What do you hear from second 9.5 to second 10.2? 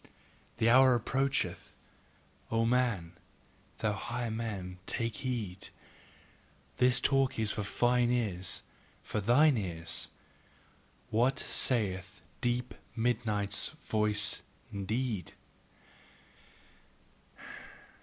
ears